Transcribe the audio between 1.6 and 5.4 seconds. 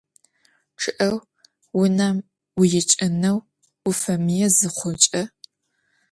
vunem vuiç'ıneu vufemıê zıxhuç'e.